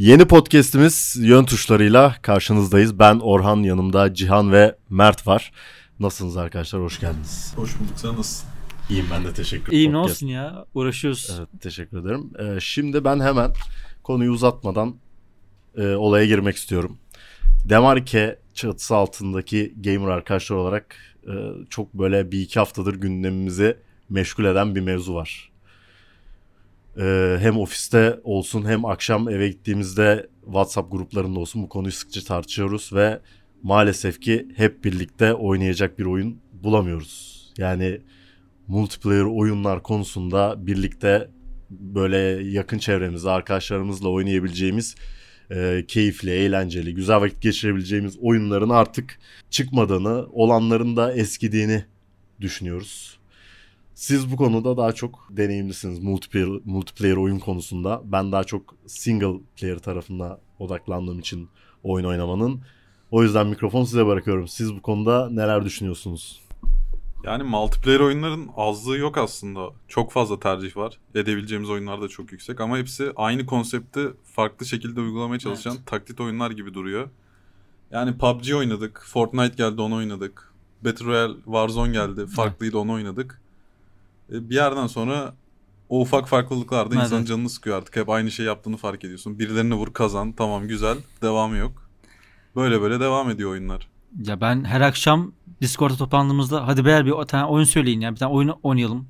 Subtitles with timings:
[0.00, 2.98] Yeni podcast'imiz yön tuşlarıyla karşınızdayız.
[2.98, 5.52] Ben Orhan, yanımda Cihan ve Mert var.
[5.98, 6.82] Nasılsınız arkadaşlar?
[6.82, 7.52] Hoş geldiniz.
[7.56, 7.92] Hoş bulduk.
[7.96, 8.48] Sen nasılsın?
[8.90, 9.78] İyiyim ben de teşekkür ederim.
[9.78, 10.64] İyi ne olsun ya.
[10.74, 11.36] Uğraşıyoruz.
[11.38, 12.30] Evet teşekkür ederim.
[12.38, 13.50] Ee, şimdi ben hemen
[14.02, 14.96] konuyu uzatmadan
[15.76, 16.98] e, olaya girmek istiyorum.
[17.64, 20.96] Demarke çatısı altındaki gamer arkadaşlar olarak
[21.26, 21.32] e,
[21.70, 23.76] çok böyle bir iki haftadır gündemimizi
[24.08, 25.49] meşgul eden bir mevzu var.
[26.98, 32.92] E, hem ofiste olsun hem akşam eve gittiğimizde WhatsApp gruplarında olsun bu konuyu sıkça tartışıyoruz
[32.92, 33.20] ve
[33.62, 37.40] maalesef ki hep birlikte oynayacak bir oyun bulamıyoruz.
[37.58, 38.00] Yani
[38.68, 41.30] multiplayer oyunlar konusunda birlikte
[41.70, 42.16] böyle
[42.50, 44.94] yakın çevremizde arkadaşlarımızla oynayabileceğimiz
[45.50, 49.18] e, keyifli, eğlenceli, güzel vakit geçirebileceğimiz oyunların artık
[49.50, 51.84] çıkmadığını, olanların da eskidiğini
[52.40, 53.19] düşünüyoruz.
[53.94, 58.02] Siz bu konuda daha çok deneyimlisiniz multiplayer, multiplayer oyun konusunda.
[58.04, 61.48] Ben daha çok single player tarafına odaklandığım için
[61.82, 62.60] oyun oynamanın.
[63.10, 64.48] O yüzden mikrofon size bırakıyorum.
[64.48, 66.40] Siz bu konuda neler düşünüyorsunuz?
[67.24, 69.68] Yani multiplayer oyunların azlığı yok aslında.
[69.88, 70.98] Çok fazla tercih var.
[71.14, 75.86] Edebileceğimiz oyunlar da çok yüksek ama hepsi aynı konsepti farklı şekilde uygulamaya çalışan evet.
[75.86, 77.08] taklit oyunlar gibi duruyor.
[77.90, 80.52] Yani PUBG oynadık, Fortnite geldi onu oynadık.
[80.84, 83.39] Battle Royale, Warzone geldi, farklıydı onu oynadık.
[84.32, 85.34] E, bir yerden sonra
[85.88, 87.04] o ufak farklılıklar da evet.
[87.04, 87.96] insanın canını sıkıyor artık.
[87.96, 89.38] Hep aynı şey yaptığını fark ediyorsun.
[89.38, 91.90] Birilerini vur kazan, tamam güzel, devamı yok.
[92.56, 93.88] Böyle böyle devam ediyor oyunlar.
[94.24, 98.32] Ya ben her akşam Discord'da toplandığımızda hadi beyler bir tane oyun söyleyin ya bir tane
[98.32, 99.08] oyun oynayalım.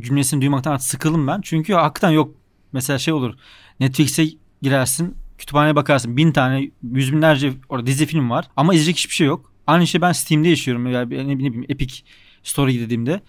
[0.00, 1.40] Cümlesini duymaktan artık sıkıldım ben.
[1.40, 2.34] Çünkü hakikaten yok.
[2.72, 3.34] Mesela şey olur.
[3.80, 4.26] Netflix'e
[4.62, 5.16] girersin.
[5.38, 6.16] Kütüphaneye bakarsın.
[6.16, 8.48] Bin tane, yüz binlerce orada dizi film var.
[8.56, 9.52] Ama izleyecek hiçbir şey yok.
[9.66, 10.92] Aynı şey ben Steam'de yaşıyorum.
[10.92, 11.94] Yani ne, bileyim Epic
[12.42, 13.20] Store'a dediğimde.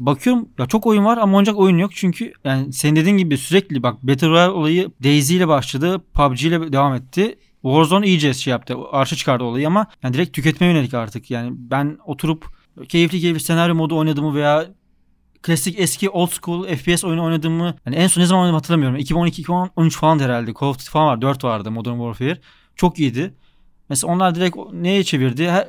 [0.00, 1.90] Bakıyorum ya çok oyun var ama oynayacak oyun yok.
[1.94, 6.04] Çünkü yani senin dediğin gibi sürekli bak Battle Royale olayı Daisy ile başladı.
[6.14, 7.38] PUBG ile devam etti.
[7.62, 8.76] Warzone iyice şey yaptı.
[8.92, 11.30] Arşa çıkardı olayı ama yani direkt tüketme yönelik artık.
[11.30, 12.46] Yani ben oturup
[12.88, 14.66] keyifli keyifli senaryo modu oynadığımı veya
[15.42, 18.98] klasik eski old school FPS oyunu oynadığımı yani en son ne zaman oynadım hatırlamıyorum.
[18.98, 20.52] 2012-2013 falan herhalde.
[20.60, 21.22] Call of Duty falan var.
[21.22, 22.38] 4 vardı Modern Warfare.
[22.76, 23.34] Çok iyiydi.
[23.88, 25.50] Mesela onlar direkt neye çevirdi?
[25.50, 25.68] Her,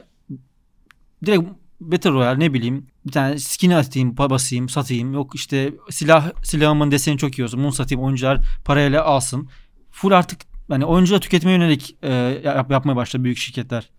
[1.25, 1.43] direkt
[1.79, 5.13] Battle Royale ne bileyim bir tane skin atayım, basayım, satayım.
[5.13, 7.63] Yok işte silah silahımın deseni çok iyi olsun.
[7.63, 9.49] Bunu satayım oyuncular parayla alsın.
[9.91, 12.13] Full artık yani oyuncuya tüketmeye yönelik e,
[12.43, 13.89] yap, yapmaya başladı büyük şirketler.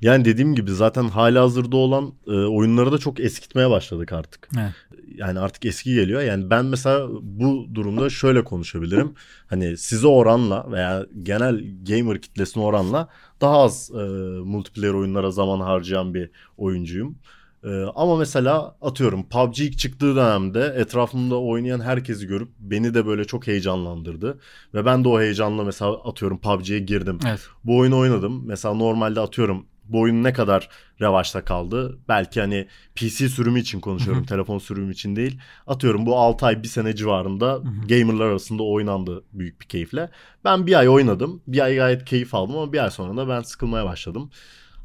[0.00, 4.48] Yani dediğim gibi zaten hala hazırda olan e, oyunları da çok eskitmeye başladık artık.
[4.58, 4.72] Evet.
[5.14, 6.22] Yani artık eski geliyor.
[6.22, 9.14] Yani ben mesela bu durumda şöyle konuşabilirim.
[9.46, 13.08] hani size oranla veya genel gamer kitlesine oranla
[13.40, 14.02] daha az e,
[14.44, 17.18] multiplayer oyunlara zaman harcayan bir oyuncuyum.
[17.64, 23.24] Ee, ama mesela atıyorum PUBG ilk çıktığı dönemde etrafımda oynayan herkesi görüp beni de böyle
[23.24, 24.38] çok heyecanlandırdı.
[24.74, 27.18] Ve ben de o heyecanla mesela atıyorum PUBG'ye girdim.
[27.28, 27.40] Evet.
[27.64, 28.46] Bu oyunu oynadım.
[28.46, 30.68] Mesela normalde atıyorum bu oyun ne kadar
[31.00, 31.98] revaçta kaldı?
[32.08, 32.66] Belki hani
[32.96, 34.24] PC sürümü için konuşuyorum.
[34.24, 35.40] telefon sürümü için değil.
[35.66, 40.10] Atıyorum bu 6 ay 1 sene civarında gamerlar arasında oynandı büyük bir keyifle.
[40.44, 41.42] Ben bir ay oynadım.
[41.46, 44.30] Bir ay gayet keyif aldım ama bir ay sonra da ben sıkılmaya başladım.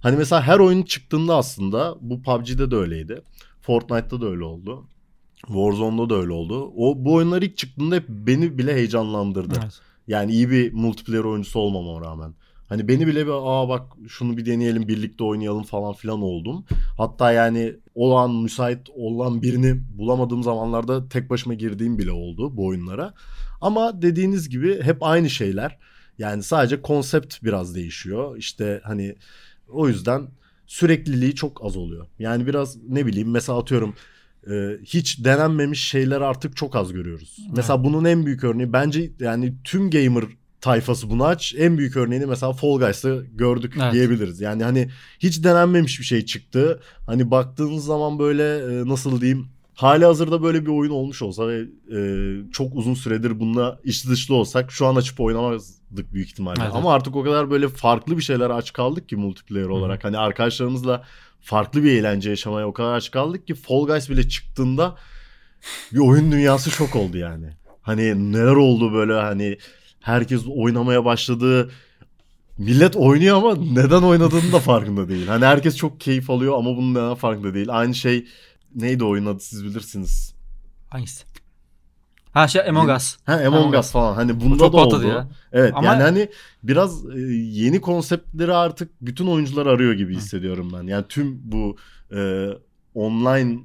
[0.05, 3.21] Hani mesela her oyun çıktığında aslında bu PUBG'de de öyleydi.
[3.61, 4.87] Fortnite'da da öyle oldu.
[5.47, 6.71] Warzone'da da öyle oldu.
[6.77, 9.59] O bu oyunlar ilk çıktığında hep beni bile heyecanlandırdı.
[9.63, 9.79] Evet.
[10.07, 12.33] Yani iyi bir multiplayer oyuncusu olmama rağmen.
[12.69, 16.65] Hani beni bile bir aa bak şunu bir deneyelim birlikte oynayalım falan filan oldum.
[16.97, 23.13] Hatta yani olan müsait olan birini bulamadığım zamanlarda tek başıma girdiğim bile oldu bu oyunlara.
[23.61, 25.77] Ama dediğiniz gibi hep aynı şeyler.
[26.17, 28.37] Yani sadece konsept biraz değişiyor.
[28.37, 29.15] İşte hani
[29.69, 30.27] o yüzden
[30.67, 32.07] sürekliliği çok az oluyor.
[32.19, 33.95] Yani biraz ne bileyim mesela atıyorum
[34.51, 34.53] e,
[34.83, 37.37] hiç denenmemiş şeyler artık çok az görüyoruz.
[37.39, 37.51] Evet.
[37.57, 40.23] Mesela bunun en büyük örneği bence yani tüm gamer
[40.61, 41.55] tayfası bunu aç.
[41.57, 43.93] En büyük örneğini mesela Fall Guys'ta gördük evet.
[43.93, 44.41] diyebiliriz.
[44.41, 44.89] Yani hani
[45.19, 46.81] hiç denenmemiş bir şey çıktı.
[47.05, 51.65] Hani baktığınız zaman böyle e, nasıl diyeyim hali hazırda böyle bir oyun olmuş olsa ve
[51.95, 51.99] e,
[52.51, 56.61] çok uzun süredir bununla iç dışlı olsak şu an açıp oynamazdık büyük ihtimalle.
[56.63, 56.75] Evet.
[56.75, 60.03] Ama artık o kadar böyle farklı bir şeyler aç kaldık ki multiplayer olarak.
[60.03, 60.07] Hı.
[60.07, 61.03] Hani arkadaşlarımızla
[61.41, 64.95] farklı bir eğlence yaşamaya o kadar aç kaldık ki Fall Guys bile çıktığında
[65.93, 67.49] bir oyun dünyası şok oldu yani.
[67.81, 69.57] Hani neler oldu böyle hani
[69.99, 71.71] herkes oynamaya başladı.
[72.57, 75.27] Millet oynuyor ama neden oynadığını da farkında değil.
[75.27, 77.67] Hani herkes çok keyif alıyor ama bunun neden farkında değil.
[77.69, 78.25] Aynı şey
[78.75, 80.35] neydi oyun adı siz bilirsiniz.
[80.89, 81.25] Hangisi?
[82.31, 83.17] Ha şey Among Us.
[83.25, 84.13] Ha Among Us falan.
[84.13, 85.07] Hani bunda da oldu.
[85.07, 85.27] Ya.
[85.53, 85.87] Evet Ama...
[85.87, 86.29] yani hani
[86.63, 90.83] biraz e, yeni konseptleri artık bütün oyuncular arıyor gibi hissediyorum ben.
[90.83, 91.75] Yani tüm bu
[92.15, 92.49] e,
[92.93, 93.59] online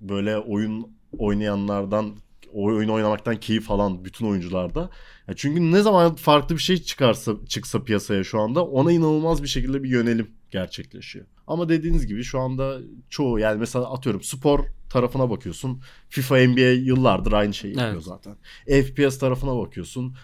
[0.00, 2.14] böyle oyun oynayanlardan
[2.52, 4.90] o oyunu oynamaktan keyif alan bütün oyuncularda.
[5.28, 9.48] Ya çünkü ne zaman farklı bir şey çıkarsa çıksa piyasaya şu anda ona inanılmaz bir
[9.48, 11.26] şekilde bir yönelim gerçekleşiyor.
[11.46, 12.78] Ama dediğiniz gibi şu anda
[13.08, 15.82] çoğu yani mesela atıyorum spor tarafına bakıyorsun.
[16.08, 18.02] FIFA NBA yıllardır aynı şeyi yapıyor Evet.
[18.04, 18.36] zaten.
[18.66, 20.16] FPS tarafına bakıyorsun.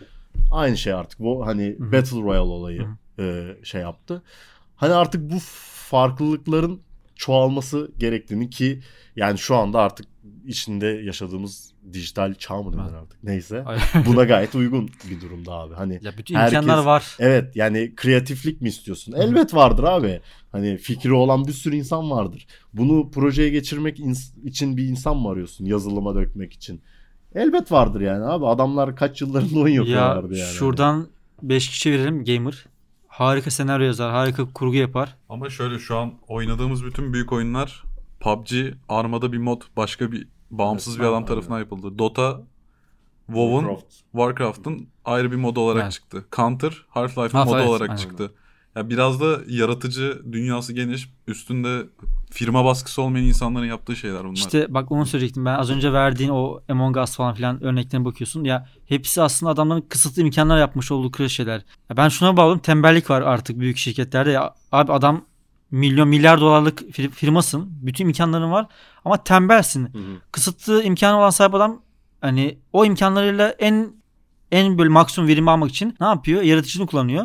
[0.51, 1.21] Aynı şey artık.
[1.21, 1.93] Bu hani Hı hı.
[1.93, 2.87] Battle Royale olayı
[3.19, 4.23] e, şey yaptı.
[4.77, 5.39] Hani artık bu
[5.91, 6.81] farklılıkların
[7.15, 8.81] çoğalması gerektiğini ki
[9.17, 10.07] yani şu anda artık
[10.47, 13.65] içinde yaşadığımız dijital çağ mı denir artık neyse.
[14.07, 15.75] Buna gayet uygun bir durumda abi.
[15.75, 17.17] Hani ya bütün Herkes- imkanlar var.
[17.19, 19.13] Evet yani kreatiflik mi istiyorsun?
[19.13, 20.21] Elbet vardır abi.
[20.53, 22.47] Hani fikri olan bir sürü insan vardır.
[22.75, 23.99] Bunu projeye geçirmek
[24.45, 25.65] için bir insan mı arıyorsun?
[25.65, 26.83] Yazılıma dökmek için.
[27.35, 28.47] Elbet vardır yani abi.
[28.47, 30.53] Adamlar kaç yıllarında oyun Ya yapıyorlardı yani.
[30.53, 31.09] şuradan
[31.43, 32.67] 5 kişi verelim gamer.
[33.07, 35.17] Harika senaryo yazar, harika kurgu yapar.
[35.29, 37.85] Ama şöyle şu an oynadığımız bütün büyük oyunlar
[38.21, 38.53] PUBG,
[38.89, 41.99] Arma'da bir mod başka bir bağımsız bir adam tarafından yapıldı.
[41.99, 42.41] Dota,
[43.27, 43.93] WoW'un, Warcraft.
[44.13, 45.93] Warcraft'ın ayrı bir modu olarak Evet.
[45.93, 46.25] çıktı.
[46.37, 48.01] Counter, Half-Life'ın Half-Life, modu olarak aynen.
[48.01, 48.35] çıktı.
[48.77, 51.87] Ya biraz da yaratıcı, dünyası geniş, üstünde
[52.31, 54.35] firma baskısı olmayan insanların yaptığı şeyler bunlar.
[54.35, 55.45] İşte bak onu söyleyecektim.
[55.45, 58.45] Ben az önce verdiğin o Among Us falan filan örneklerine bakıyorsun.
[58.45, 61.65] Ya hepsi aslında adamların kısıtlı imkanlar yapmış olduğu şeyler.
[61.91, 62.59] Ya ben şuna bağladım.
[62.59, 64.31] Tembellik var artık büyük şirketlerde.
[64.31, 65.25] Ya abi adam
[65.73, 67.69] milyon milyar dolarlık fir- firmasın.
[67.83, 68.67] Bütün imkanların var
[69.05, 69.85] ama tembelsin.
[69.85, 70.03] Hı hı.
[70.33, 71.81] Kısıtlı imkanı olan sahip adam
[72.21, 73.93] hani o imkanlarıyla en
[74.53, 76.43] en böyle maksimum verimi almak için ne yapıyor?
[76.43, 77.25] Yaratıcılığını kullanıyor.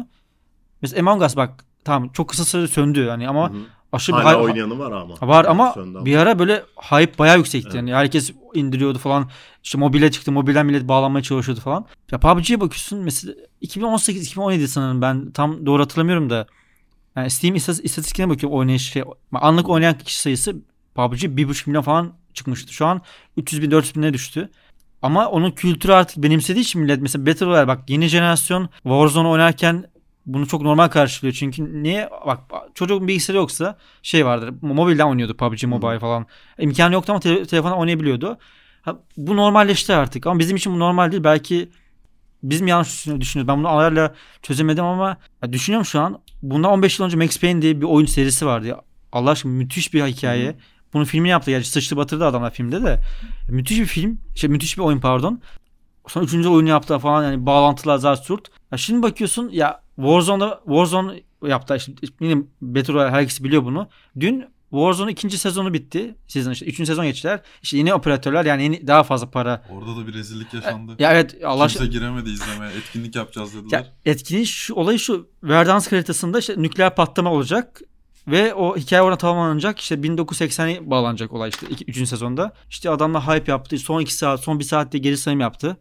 [0.82, 3.58] Mesela Among Us bak tamam çok kısa sürede söndü hani ama Hı hı.
[3.92, 5.16] aşırı bir hype- oynayanı var ama.
[5.22, 7.68] Var ama Söndü bir ara böyle hype bayağı yüksekti.
[7.68, 7.76] Evet.
[7.76, 9.30] Yani herkes indiriyordu falan.
[9.64, 10.32] İşte mobile çıktı.
[10.32, 11.86] Mobilden millet bağlanmaya çalışıyordu falan.
[12.12, 16.48] Ya PUBG'ye bakıyorsun mesela 2018-2017 sanırım ben tam doğru hatırlamıyorum da.
[17.18, 19.04] Yani Steam istatistikine bakıyorum oynayış şey.
[19.34, 20.56] Anlık oynayan kişi sayısı
[20.96, 22.74] PUBG 1.5 milyon falan çıkmıştı.
[22.74, 23.02] Şu an
[23.38, 24.50] 300 bin 400 bine düştü.
[25.02, 29.86] Ama onun kültürü artık benimsediği için millet mesela Battle Royale bak yeni jenerasyon Warzone oynarken
[30.26, 31.34] bunu çok normal karşılıyor.
[31.34, 32.40] Çünkü niye bak
[32.76, 34.54] çocuğun bilgisayarı yoksa şey vardır.
[34.62, 36.26] Mobilden oynuyordu PUBG Mobile falan.
[36.60, 38.38] İmkanı yoktu ama te- telefondan oynayabiliyordu.
[38.82, 41.24] Ha, bu normalleşti artık ama bizim için bu normal değil.
[41.24, 41.70] Belki
[42.44, 43.48] biz mi yanlış düşünü- düşünüyoruz?
[43.48, 45.18] Ben bunu ayarla çözemedim ama
[45.52, 46.20] düşünüyorum şu an.
[46.42, 48.76] Bundan 15 yıl önce Max Payne diye bir oyun serisi vardı.
[49.12, 50.56] Allah aşkına müthiş bir hikaye.
[50.94, 51.52] Bunun filmini yaptı.
[51.52, 53.00] Gerçi sıçtı batırdı adamlar filmde de.
[53.50, 54.20] Müthiş bir film.
[54.36, 55.42] Şey müthiş bir oyun pardon.
[56.08, 58.48] Sonra üçüncü oyunu yaptı falan yani bağlantılar zar surt.
[58.72, 61.76] Ya şimdi bakıyorsun ya Warzone'da Warzone yaptı.
[61.76, 63.88] İşte yine Battle Royale herkes biliyor bunu.
[64.20, 66.16] Dün Warzone ikinci sezonu bitti.
[66.28, 67.42] Sezon işte üçüncü sezon geçtiler.
[67.62, 69.64] İşte yeni operatörler yani yeni daha fazla para.
[69.72, 70.96] Orada da bir rezillik yaşandı.
[71.00, 72.72] Ya evet Allah Kimse giremedi izlemeye.
[72.72, 73.80] Etkinlik yapacağız dediler.
[73.80, 75.30] ya etkinliğin şu olayı şu.
[75.44, 77.82] Verdansk haritasında işte nükleer patlama olacak.
[78.28, 79.80] Ve o hikaye orada tamamlanacak.
[79.80, 82.08] İşte 1980'e bağlanacak olay işte 3.
[82.10, 82.54] sezonda.
[82.70, 83.78] İşte adamlar hype yaptı.
[83.78, 85.78] Son 2 saat, son 1 saatte geri sayım yaptı.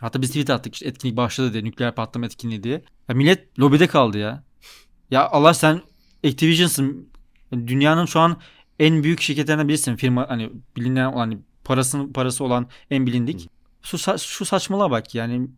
[0.00, 1.64] Hatta biz tweet attık işte etkinlik başladı diye.
[1.64, 2.84] Nükleer patlama etkinliği diye.
[3.08, 4.44] Ya millet lobide kaldı ya.
[5.10, 5.80] Ya Allah sen
[6.26, 7.09] Activision'sın.
[7.52, 8.36] Dünyanın şu an
[8.78, 9.96] en büyük şirketlerinden birisin.
[9.96, 13.50] Firma hani bilinen olan hani parasının parası olan en bilindik.
[13.82, 15.48] Şu, şu saçmalığa bak yani.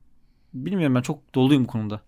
[0.55, 2.01] Bilmiyorum ben çok doluyum bu konuda.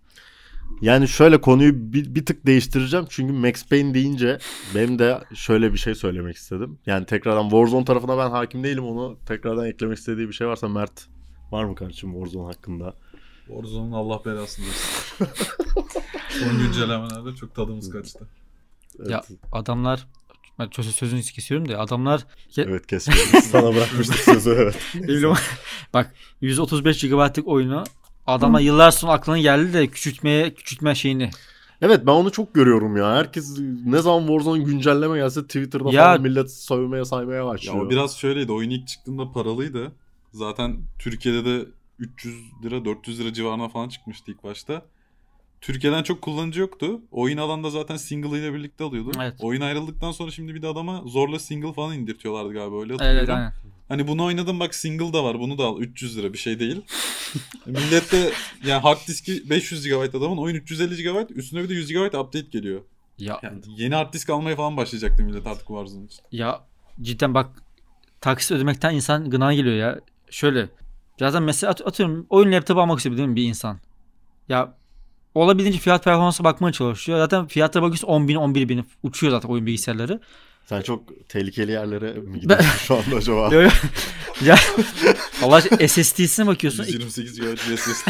[0.81, 3.06] Yani şöyle konuyu bir, bir tık değiştireceğim.
[3.08, 4.38] Çünkü Max Payne deyince
[4.75, 6.78] benim de şöyle bir şey söylemek istedim.
[6.87, 8.84] Yani tekrardan Warzone tarafına ben hakim değilim.
[8.84, 11.06] Onu tekrardan eklemek istediği bir şey varsa Mert
[11.50, 12.94] var mı kardeşim Warzone hakkında?
[13.46, 15.26] Warzone'un Allah belasını versin.
[16.28, 18.28] Son güncellemelerde çok tadımız kaçtı.
[19.00, 19.22] Evet, Ya
[19.52, 20.06] adamlar
[20.58, 23.42] ben sözü sözünü kesiyorum da adamlar evet kesmedim.
[23.42, 24.76] Sana bırakmıştık sözü evet.
[25.94, 27.84] Bak 135 GB'lık oyunu
[28.26, 31.30] adama yıllar sonra aklına geldi de küçültmeye küçültme şeyini.
[31.82, 33.14] Evet ben onu çok görüyorum ya.
[33.16, 37.86] Herkes ne zaman Warzone güncelleme gelse Twitter'da Ya- falan millet sövmeye saymaya Ya başlıyor.
[37.86, 38.52] o biraz şöyleydi.
[38.52, 39.92] Oyun ilk çıktığında paralıydı.
[40.32, 41.66] Zaten Türkiye'de de
[41.98, 42.34] 300
[42.64, 44.82] lira 400 lira civarına falan çıkmıştı ilk başta.
[45.66, 47.00] Türkiye'den çok kullanıcı yoktu.
[47.11, 49.11] Oyun alanda zaten single ile birlikte alıyordu.
[49.21, 49.35] Evet.
[49.40, 53.35] Oyun ayrıldıktan sonra şimdi bir de adama zorla single falan indirtiyorlardı galiba öyle Evet hatırlıyorum.
[53.35, 53.52] aynen.
[53.88, 56.80] Hani bunu oynadım bak single da var bunu da al 300 lira bir şey değil.
[57.66, 58.30] Millet de
[58.66, 62.40] yani hard diski 500 GB adamın oyun 350 GB üstüne bir de 100 GB update
[62.50, 62.80] geliyor.
[63.18, 66.21] Ya Yani yeni hard disk almaya falan başlayacaktı millet artık Warzone için.
[66.33, 66.61] ya
[67.02, 67.50] cidden bak
[68.21, 70.00] taksit ödemekten insan gına geliyor ya.
[70.30, 70.68] Şöyle
[71.18, 73.78] zaten mesela at- atıyorum oyun laptopu almak istiyor değil mi bir insan?
[74.49, 74.75] Ya
[75.35, 77.19] olabildiğince fiyat performansa bakmaya çalışıyor.
[77.19, 80.21] Zaten fiyatlara bakıyorsun 10 bin 11 bin uçuyor zaten oyun bilgisayarları.
[80.67, 83.50] Sen çok tehlikeli yerlere mi gidiyorsun şu anda acaba?
[84.45, 84.57] Ya
[85.43, 86.85] Allah SSD'sine bakıyorsun.
[86.85, 88.09] 128 GB SSD.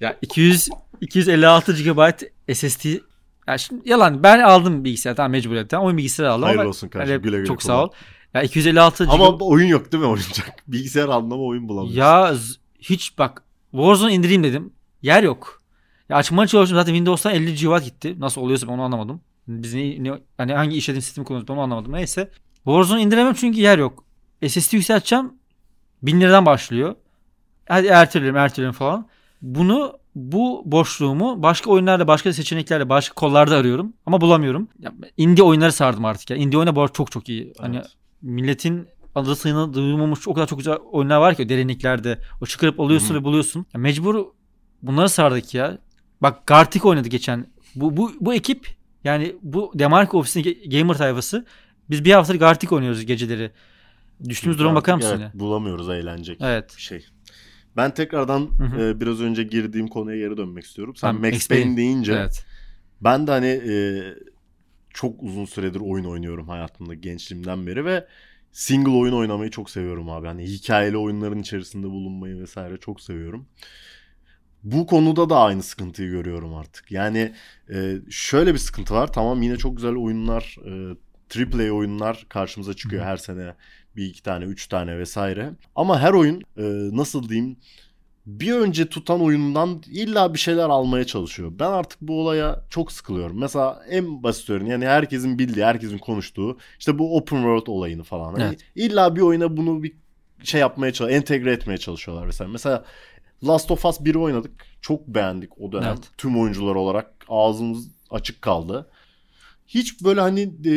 [0.00, 0.68] Ya 200
[1.00, 2.10] 256 GB
[2.54, 2.84] SSD
[3.48, 7.12] ya şimdi yalan ben aldım bilgisayar tamam mecburiyetten oyun bilgisayarı aldım Hayırlı ama olsun kardeşim,
[7.12, 7.74] öyle güle güle çok kullan.
[7.74, 7.88] sağ ol.
[8.34, 10.52] Ya 256 GB Ama oyun yok değil mi oynayacak?
[10.68, 11.98] Bilgisayar anlama oyun bulamıyorsun.
[12.00, 12.34] Ya
[12.80, 14.72] hiç bak Warzone indireyim dedim.
[15.02, 15.59] Yer yok.
[16.10, 18.16] Ya açmaya çalıştım zaten Windows'tan 50 GB gitti.
[18.20, 19.20] Nasıl oluyorsa ben onu anlamadım.
[19.48, 21.92] Biz ne, ne hani hangi işletim sistemi kullanıyoruz ben onu anlamadım.
[21.92, 22.30] Neyse.
[22.54, 24.04] Warzone indiremem çünkü yer yok.
[24.48, 25.32] SSD yükselteceğim.
[26.02, 26.94] 1000 liradan başlıyor.
[27.68, 29.08] Hadi ertelerim ertelerim falan.
[29.42, 34.68] Bunu bu boşluğumu başka oyunlarda, başka seçeneklerle, başka kollarda arıyorum ama bulamıyorum.
[34.78, 36.36] Ya, indie oyunları sardım artık ya.
[36.36, 37.52] Indie oyunu bu çok çok iyi.
[37.58, 37.86] Hani Evet.
[38.22, 42.18] milletin adı sayını duyulmamış o kadar çok güzel oyunlar var ki o derinliklerde.
[42.40, 43.18] O çıkarıp alıyorsun Hı hı.
[43.18, 43.66] ve buluyorsun.
[43.74, 44.26] Ya mecbur
[44.82, 45.78] bunları sardık ya.
[46.22, 47.46] Bak Gartic oynadı geçen.
[47.74, 48.68] Bu, bu, bu ekip
[49.04, 51.46] yani bu Demarco ofisinin gamer tayfası
[51.90, 53.50] biz bir haftadır Gartic oynuyoruz geceleri.
[54.28, 56.74] Düştüğümüz duruma bakar mısın Evet, bulamıyoruz eğlenecek Evet.
[56.76, 57.06] bir şey.
[57.76, 58.82] Ben tekrardan Hı hı.
[58.82, 60.96] e, biraz önce girdiğim konuya geri dönmek istiyorum.
[60.96, 61.62] Sen Tamam, Max Max Payne.
[61.62, 62.44] Payne deyince Evet.
[63.00, 63.74] ben de hani e,
[64.90, 68.06] çok uzun süredir oyun oynuyorum hayatımda gençliğimden beri ve
[68.52, 70.26] single oyun oynamayı çok seviyorum abi.
[70.26, 73.46] Hani hikayeli oyunların içerisinde bulunmayı vesaire çok seviyorum.
[74.62, 76.90] Bu konuda da aynı sıkıntıyı görüyorum artık.
[76.90, 77.32] Yani
[77.74, 79.12] e, şöyle bir sıkıntı var.
[79.12, 80.96] Tamam yine çok güzel oyunlar, e,
[81.40, 83.54] AAA oyunlar karşımıza çıkıyor her sene.
[83.96, 85.50] Bir iki tane, üç tane vesaire.
[85.76, 86.62] Ama her oyun e,
[86.96, 87.56] nasıl diyeyim
[88.26, 91.52] bir önce tutan oyundan illa bir şeyler almaya çalışıyor.
[91.58, 93.40] Ben artık bu olaya çok sıkılıyorum.
[93.40, 98.32] Mesela en basit örneği yani herkesin bildiği, herkesin konuştuğu işte bu open world olayını falan.
[98.32, 98.60] Hani Evet.
[98.74, 99.92] illa bir oyuna bunu bir
[100.42, 102.50] şey yapmaya çalışıyor, entegre etmeye çalışıyorlar mesela.
[102.50, 102.84] Mesela
[103.44, 104.66] Last of Us 1'i oynadık.
[104.80, 105.88] Çok beğendik o dönem.
[105.88, 106.10] Evet.
[106.18, 108.90] Tüm oyuncular olarak ağzımız açık kaldı.
[109.66, 110.72] Hiç böyle hani e,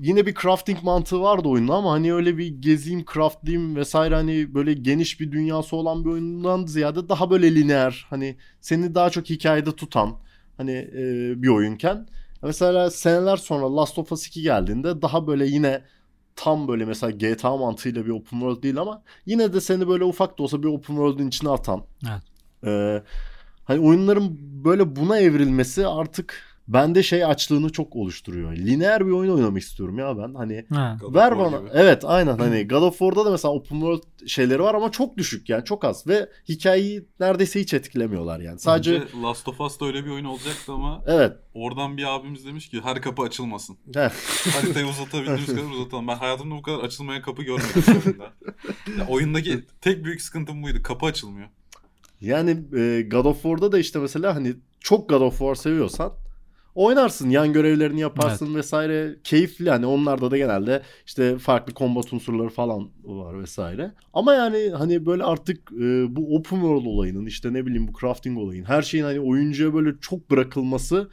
[0.00, 4.72] yine bir crafting mantığı vardı oyunda ama hani öyle bir gezeyim, craftlayayım vesaire hani böyle
[4.72, 9.72] geniş bir dünyası olan bir oyundan ziyade daha böyle lineer hani seni daha çok hikayede
[9.72, 10.16] tutan
[10.56, 12.06] hani e, bir oyunken
[12.42, 15.82] mesela seneler sonra Last of Us 2 geldiğinde daha böyle yine
[16.38, 20.38] tam böyle mesela GTA mantığıyla bir open world değil ama yine de seni böyle ufak
[20.38, 21.82] da olsa bir open world'ün içine atan.
[22.08, 22.22] Evet.
[22.64, 23.02] e,
[23.64, 28.56] hani oyunların böyle buna evrilmesi artık bende şey açlığını çok oluşturuyor.
[28.56, 30.34] Lineer bir oyun oynamak istiyorum ya ben.
[30.34, 30.98] Hani Ha.
[31.14, 31.58] Ver bana.
[31.58, 31.68] gibi.
[31.72, 35.48] Evet aynen hani God of War'da da mesela open world şeyleri var ama çok düşük
[35.48, 38.58] yani çok az ve hikayeyi neredeyse hiç etkilemiyorlar yani.
[38.58, 41.32] Sadece Bence Last of Us da öyle bir oyun olacaktı ama evet.
[41.54, 43.76] oradan bir abimiz demiş ki her kapı açılmasın.
[43.94, 44.10] heh.
[44.52, 46.08] Haritayı uzatabildiğimiz kadar uzatalım.
[46.08, 48.32] Ben hayatımda bu kadar açılmayan kapı görmedim oyunda.
[48.98, 50.82] Ya, oyundaki tek büyük sıkıntım buydu.
[50.82, 51.48] Kapı açılmıyor.
[52.20, 56.12] Yani e, God of War'da da işte mesela hani çok God of War seviyorsan
[56.78, 57.30] oynarsın.
[57.30, 59.16] Yan görevlerini yaparsın vesaire.
[59.24, 63.92] Keyifli hani onlarda da genelde işte farklı combat unsurları falan var vesaire.
[64.14, 68.38] Ama yani hani böyle artık e, bu open world olayının işte ne bileyim bu crafting
[68.38, 71.08] olayın her şeyin hani oyuncuya böyle çok bırakılması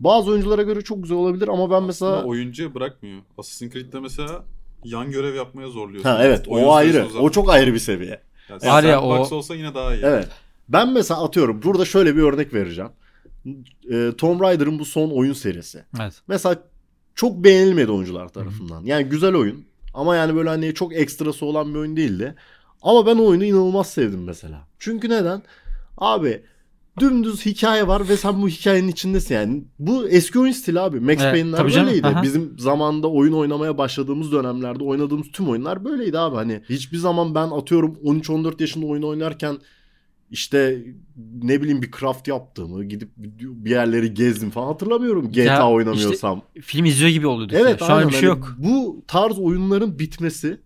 [0.00, 3.18] bazı oyunculara göre çok güzel olabilir ama ben mesela Aslında oyuncuya bırakmıyor.
[3.38, 4.44] Assassin's Creed'de mesela
[4.84, 6.08] yan görev yapmaya zorluyorsun.
[6.10, 7.06] ha evet Oyun o ayrı.
[7.20, 8.20] O çok ayrı bir seviye.
[8.50, 10.00] Yani Var ya, sandbox o- olsa yine daha iyi.
[10.04, 10.28] Evet.
[10.68, 12.90] Ben mesela atıyorum burada şöyle bir örnek vereceğim.
[13.90, 15.84] E, Tomb Raider'ın bu son oyun serisi.
[16.00, 16.22] Evet.
[16.28, 16.62] Mesela
[17.14, 18.84] çok beğenilmedi oyuncular tarafından.
[18.84, 22.34] Yani güzel oyun ama yani böyle hani çok ekstrası olan bir oyun değildi.
[22.82, 24.68] Ama ben o oyunu inanılmaz sevdim mesela.
[24.78, 25.42] Çünkü neden?
[25.98, 26.42] Abi
[27.00, 29.64] dümdüz hikaye var ve sen bu hikayenin içindesin yani.
[29.78, 31.00] Bu eski oyun stili abi.
[31.00, 32.06] Max Evet, Payne'ler böyleydi.
[32.06, 32.22] Aha.
[32.22, 36.36] Bizim zamanda oyun oynamaya başladığımız dönemlerde oynadığımız tüm oyunlar böyleydi abi.
[36.36, 39.58] Hani hiçbir zaman ben atıyorum 13-14 yaşında oyun oynarken
[40.34, 40.84] işte
[41.42, 46.42] ne bileyim bir craft yaptığımı, gidip bir yerleri gezdim falan hatırlamıyorum GTA Ya oynamıyorsam.
[46.62, 47.56] Film izliyor gibi oluyorduk.
[47.56, 47.86] Evet ya.
[47.86, 48.04] Şu an aynen.
[48.04, 48.54] öyle bir şey Hani yok.
[48.58, 50.60] Bu tarz oyunların bitmesi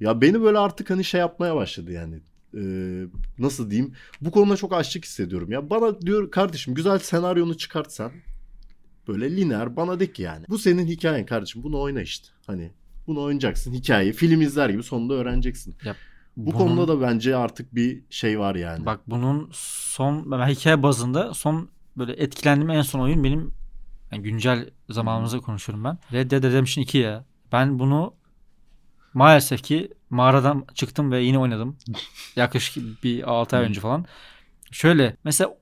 [0.00, 2.20] ya beni böyle artık hani şey yapmaya başladı yani.
[2.54, 3.04] Ee,
[3.38, 3.92] nasıl diyeyim?
[4.20, 5.70] Bu konuda çok açlık hissediyorum ya.
[5.70, 8.12] Bana diyor kardeşim güzel senaryonu çıkartsan
[9.08, 10.44] böyle lineer bana de ki yani.
[10.48, 11.62] Bu senin hikayen kardeşim.
[11.62, 12.28] Bunu oyna işte.
[12.46, 12.70] Hani
[13.06, 14.12] bunu oynayacaksın hikayeyi.
[14.12, 15.74] Film izler gibi sonunda öğreneceksin.
[15.84, 15.96] Ya,
[16.38, 18.86] Bu bunun- konuda da bence artık bir şey var yani.
[18.86, 23.54] Bak bunun son ben hikaye bazında son böyle etkilendiğim en son oyun benim
[24.12, 25.98] yani güncel zamanımızda konuşuyorum ben.
[26.12, 27.24] Red Dead Redemption 2 ya.
[27.52, 28.14] Ben bunu
[29.14, 31.76] maalesef ki mağaradan çıktım ve yine oynadım.
[32.36, 33.68] Yaklaşık bir 6 ay Hı.
[33.68, 34.04] önce falan.
[34.70, 35.54] Şöyle mesela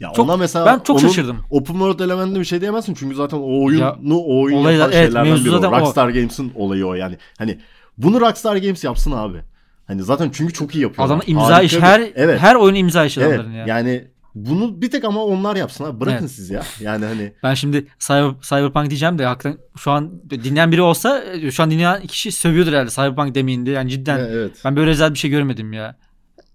[0.00, 1.40] ya çok- ona mesela ben çok onun şaşırdım.
[1.50, 4.92] Open World elementinde bir şey diyemezsin çünkü zaten o oyunu Ya, o oyun olayı yapan
[4.92, 5.80] evet, şeylerden biri o.
[5.80, 7.18] Rockstar Games'in olayı o yani.
[7.38, 7.58] Hani
[7.98, 9.42] bunu Rockstar Games yapsın abi.
[9.86, 11.14] Hani zaten çünkü çok iyi yapıyorlar.
[11.16, 13.40] adam imza Harika iş her evet, her oyun imza iş evet.
[13.54, 13.66] ya.
[13.66, 16.00] Yani bunu bir tek ama onlar yapsın abi.
[16.00, 16.30] Bırakın Evet.
[16.30, 16.62] siz ya.
[16.80, 21.50] Yani hani Ben şimdi Cyber, Cyberpunk diyeceğim de hakikaten şu an dinleyen biri olsa e,
[21.50, 23.76] şu an dinleyen kişi sövüyordur herhalde Cyberpunk demeyin diye.
[23.76, 24.52] Yani cidden evet.
[24.64, 25.96] Ben böyle özel bir şey görmedim ya.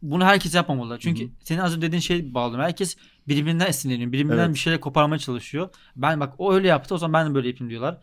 [0.02, 1.00] Bunu herkes yapmamalı.
[1.00, 1.32] Çünkü Hı hı.
[1.44, 2.58] senin az önce dediğin şey bağlı.
[2.58, 2.96] Herkes
[3.28, 4.12] birbirinden esinleniyor.
[4.12, 4.54] Birbirinden Evet.
[4.54, 5.70] bir şeyler koparmaya çalışıyor.
[5.96, 7.98] Ben bak o öyle yaptı o zaman ben de böyle yapayım diyorlar.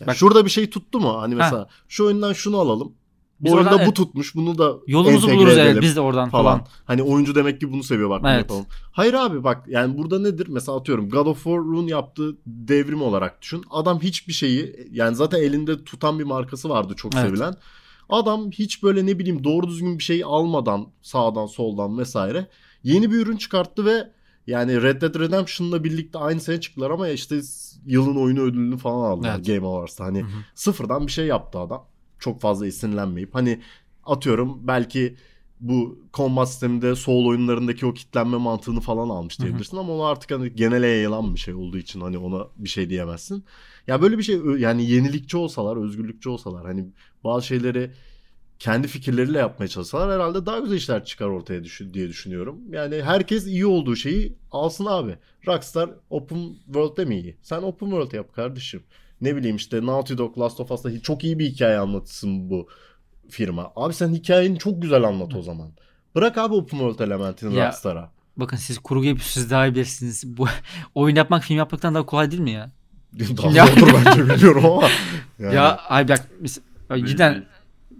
[0.00, 1.20] Yani Bak- şurada bir şey tuttu mu?
[1.20, 2.92] Hani mesela şu oyundan şunu alalım.
[3.40, 4.34] Bu Biz oyunda oradan- bu tutmuş.
[4.34, 6.44] Bunu da Yolumuzu buluruz edelim evet biz de oradan falan.
[6.44, 6.66] falan.
[6.84, 8.38] Hani oyuncu demek ki bunu seviyor bak Evet.
[8.38, 8.66] yapalım.
[8.92, 10.46] Hayır abi bak yani burada nedir?
[10.50, 13.64] Mesela atıyorum God of War'un yaptığı devrim olarak düşün.
[13.70, 17.26] Adam hiçbir şeyi yani zaten elinde tutan bir markası vardı çok Evet.
[17.26, 17.54] sevilen.
[18.08, 22.46] Adam hiç böyle ne bileyim doğru düzgün bir şey almadan sağdan soldan vesaire
[22.84, 24.10] yeni bir ürün çıkarttı ve
[24.46, 27.40] yani Red Dead Redemption'la birlikte aynı sene çıktılar ama işte
[27.86, 29.46] yılın oyunu ödülünü falan aldılar Evet.
[29.46, 30.04] Game Awards'ta.
[30.04, 30.28] Hani Hı hı.
[30.54, 31.84] sıfırdan bir şey yaptı adam.
[32.20, 33.34] Çok fazla esinlenmeyip.
[33.34, 33.60] Hani
[34.04, 35.16] atıyorum belki
[35.60, 40.54] bu combat sisteminde Soul oyunlarındaki o kitlenme mantığını falan almış diyebilirsin ama onu artık hani
[40.54, 43.44] genele yayılan bir şey olduğu için hani ona bir şey diyemezsin.
[43.86, 46.86] Ya böyle bir şey yani yenilikçi olsalar, özgürlükçü olsalar hani
[47.24, 47.90] bazı şeyleri
[48.58, 52.58] kendi fikirleriyle yapmaya çalışsalar herhalde daha güzel işler çıkar ortaya düşün, diye düşünüyorum.
[52.70, 55.16] Yani herkes iyi olduğu şeyi alsın abi.
[55.46, 57.36] Rockstar Open World'de mi iyi?
[57.42, 58.82] Sen Open World yap kardeşim.
[59.20, 62.68] Ne bileyim işte Naughty Dog Last of Us'ta çok iyi bir hikaye anlatsın bu
[63.30, 63.72] firma.
[63.76, 65.70] Abi sen hikayeni çok güzel anlat o zaman.
[66.14, 68.10] Bırak abi Open World elementini Ya, Rockstar'a.
[68.36, 70.24] Bakın siz kurgu yapıyorsunuz siz daha iyi bilirsiniz.
[70.36, 70.46] Bu
[70.94, 72.70] oyun yapmak film yapmaktan daha kolay değil mi ya?
[73.36, 74.88] Daha Ya- zordur bence biliyorum ama.
[75.38, 75.54] Yani.
[75.54, 76.28] Ya ay bak
[77.06, 77.44] cidden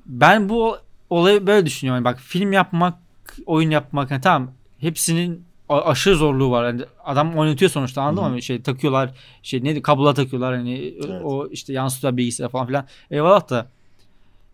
[0.07, 0.77] ben bu
[1.11, 2.05] olayı böyle düşünüyorum.
[2.05, 2.99] Yani bak film yapmak,
[3.47, 6.65] oyun yapmak yani tamam hepsinin aşırı zorluğu var.
[6.65, 8.43] Yani adam oynatıyor sonuçta anladın mı?
[8.43, 9.11] Şey takıyorlar,
[9.43, 11.23] şey neydi kablolar takıyorlar hani Evet.
[11.25, 12.87] o işte yansıtıyor bilgisayar falan filan.
[13.11, 13.67] Eyvallah da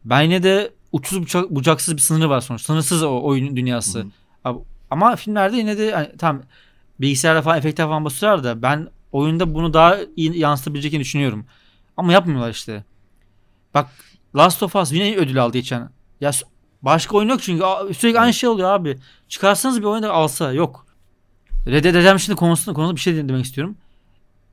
[0.04, 2.66] ben yine de uçsuz bucak, bucaksız bir sınırı var sonuçta.
[2.66, 3.98] Sınırsız o oyun dünyası.
[3.98, 4.08] Hı hı.
[4.44, 4.58] Abi,
[4.90, 6.42] ama filmlerde yine de hani, tamam
[7.00, 11.46] bilgisayarda falan efektler falan basıyorlar da ben oyunda bunu daha iyi yansıtabileceğini düşünüyorum.
[11.96, 12.84] Ama yapmıyorlar işte.
[13.74, 13.88] Bak
[14.36, 15.90] Last of Us yine ödül aldı geçen.
[16.20, 16.30] Ya
[16.82, 18.98] başka oyun yok çünkü sürekli aynı şey oluyor abi.
[19.28, 20.85] Çıkarsanız bir oyun da alsa yok.
[21.66, 23.76] Red Dead Redemption'ın konusunda konusunda bir şey demek istiyorum.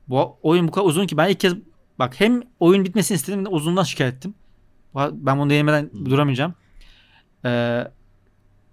[0.08, 1.54] Bu oyun bu kadar uzun ki ben ilk kez
[1.98, 4.34] bak hem oyun bitmesini istedim hem de uzunluğundan şikayet ettim.
[4.94, 6.06] Ben bunu deneyimeden Hı.
[6.06, 6.54] duramayacağım.
[7.44, 7.84] Ee,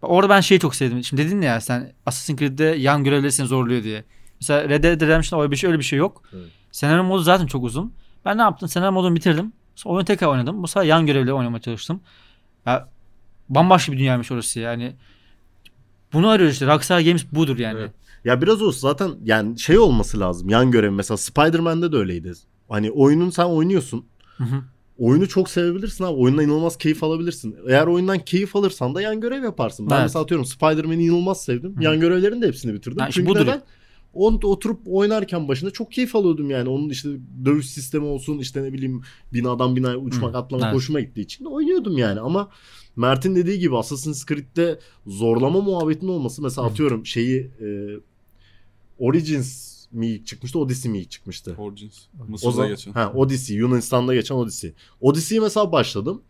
[0.02, 1.04] orada ben şeyi çok sevdim.
[1.04, 4.04] Şimdi dedin ya sen Assassin's Creed'de yan görevleri seni zorluyor diye.
[4.42, 6.24] Mesela Red Dead Redemption'da öyle bir şey, öyle bir şey yok.
[6.34, 6.48] Evet.
[6.72, 7.94] Senaryo modu zaten çok uzun.
[8.26, 8.70] Ben ne yaptım?
[8.70, 9.54] Senaryo modunu bitirdim.
[9.76, 10.64] Sonra oyunu tekrar oynadım.
[10.64, 12.02] Bu sefer yan görevleri oynamaya çalıştım.
[12.66, 12.90] Ya,
[13.50, 14.96] bambaşka bir dünyaymış orası yani.
[16.14, 16.68] Bunu arıyoruz işte.
[16.68, 17.80] Rockstar Games budur yani.
[17.80, 17.92] Evet.
[18.26, 20.50] Ya biraz olsun zaten yani şey olması lazım.
[20.50, 22.34] Yan görev mesela Spider-Man'de de öyleydi.
[22.70, 24.06] Hani oyunun sen oynuyorsun.
[24.38, 24.64] Hı hı.
[24.98, 26.14] Oyunu çok sevebilirsin abi.
[26.14, 27.56] Oyundan inanılmaz keyif alabilirsin.
[27.70, 29.90] Eğer oyundan keyif alırsan da yan görev yaparsın.
[29.90, 30.04] Ben Evet.
[30.06, 31.78] mesela atıyorum Spider-Man'i inanılmaz sevdim.
[31.78, 31.84] Hı.
[31.84, 33.00] Yan görevlerin de hepsini bitirdim.
[33.00, 33.42] İşte Çünkü budur.
[33.42, 33.62] neden?
[34.14, 36.70] Onu oturup oynarken başında çok keyif alıyordum yani.
[36.70, 37.10] Onun işte
[37.46, 39.02] dövüş sistemi olsun işte ne bileyim
[39.34, 40.76] binadan binaya uçmak Hı, atlamak evet.
[40.76, 42.20] hoşuma gittiği için oynuyordum yani.
[42.20, 42.50] Ama
[42.96, 46.72] Mert'in dediği gibi Assassin's Creed'de zorlama muhabbetinin olması mesela Hı.
[46.72, 47.68] atıyorum şeyi e,
[49.02, 51.56] Origins mi ilk çıkmıştı Odyssey mi ilk çıkmıştı?
[51.58, 52.00] Origins.
[52.22, 52.92] O Mısır'da zaman, geçen.
[52.92, 54.74] ha, Odyssey Yunanistan'da geçen Odyssey.
[55.02, 56.22] Odyssey'yi mesela başladım.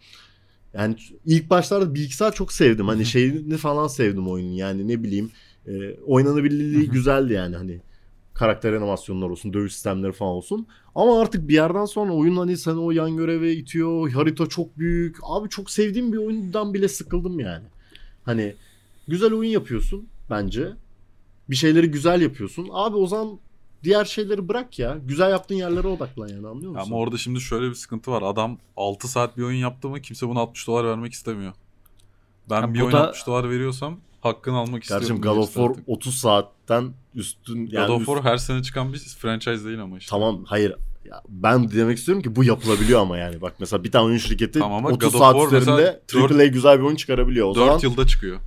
[0.73, 2.87] Yani ilk başlarda bir iki saat çok sevdim.
[2.87, 4.51] Hani şeyini falan sevdim oyunun.
[4.51, 5.31] Yani ne bileyim
[5.67, 5.71] e,
[6.07, 7.81] oynanabilirliği güzeldi yani hani
[8.33, 10.67] karakter animasyonlar olsun, dövüş sistemleri falan olsun.
[10.95, 14.11] Ama artık bir yerden sonra oyun hani seni o yan göreve itiyor.
[14.11, 15.17] Harita çok büyük.
[15.23, 17.65] Abi çok sevdiğim bir oyundan bile sıkıldım yani.
[18.23, 18.55] Hani
[19.07, 20.71] güzel oyun yapıyorsun bence.
[21.49, 22.67] Bir şeyleri güzel yapıyorsun.
[22.71, 23.39] Abi o zaman
[23.83, 24.97] diğer şeyleri bırak ya.
[25.05, 26.85] Güzel yaptığın yerlere odaklan yani anlıyor musun?
[26.87, 28.21] Ama orada şimdi şöyle bir sıkıntı var.
[28.21, 31.53] Adam 6 saat bir oyun yaptı mı kimse buna 60 dolar vermek istemiyor.
[32.49, 35.07] Ben Ya bir oyun da- 60 dolar veriyorsam hakkını almak istiyorum.
[35.07, 35.83] Kardeşim God of War artık.
[35.89, 39.97] 30 saatten üstün yani God of üst- War her sene çıkan bir franchise değil ama
[39.97, 40.09] işte.
[40.09, 40.75] tamam hayır
[41.05, 44.59] ya ben demek istiyorum ki bu yapılabiliyor ama yani bak mesela bir tane oyun şirketi
[44.59, 47.47] Tamam ama 30 God saat üzerinde AAA güzel bir oyun çıkarabiliyor.
[47.47, 48.39] O 4 zaman yılda çıkıyor.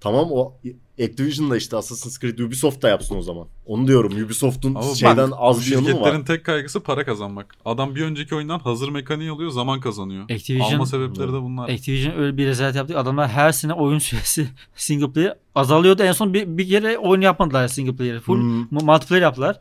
[0.00, 0.54] tamam o
[1.02, 3.46] Activision'da işte Assassin's Creed Ubisoft da yapsın o zaman.
[3.66, 6.26] Onu diyorum Ubisoft'un Ama bak, şeyden bu az bir yanı mı şirketlerin var?
[6.26, 7.54] tek kaygısı para kazanmak.
[7.64, 10.24] Adam bir önceki oyundan hazır mekaniği alıyor, zaman kazanıyor.
[10.30, 11.68] Activision, Alma sebepleri de bunlar.
[11.68, 12.98] Activision öyle bir rezalet yaptı.
[12.98, 16.02] Adamlar her sene oyun süresi single player azalıyordu.
[16.02, 18.20] En son bir, bir kere oyun yapmadılar single player.
[18.20, 18.58] Full Hmm.
[18.60, 19.60] mu- multiplayer yaptılar.